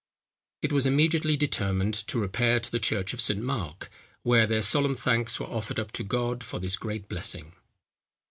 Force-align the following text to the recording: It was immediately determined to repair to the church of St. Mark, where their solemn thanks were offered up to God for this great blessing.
It 0.63 0.71
was 0.73 0.87
immediately 0.87 1.37
determined 1.37 1.93
to 1.93 2.17
repair 2.19 2.59
to 2.59 2.71
the 2.71 2.79
church 2.79 3.13
of 3.13 3.21
St. 3.21 3.39
Mark, 3.39 3.91
where 4.23 4.47
their 4.47 4.63
solemn 4.63 4.95
thanks 4.95 5.39
were 5.39 5.45
offered 5.45 5.79
up 5.79 5.91
to 5.91 6.03
God 6.03 6.43
for 6.43 6.57
this 6.59 6.75
great 6.75 7.07
blessing. 7.07 7.53